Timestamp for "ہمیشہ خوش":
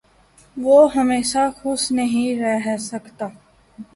0.95-1.91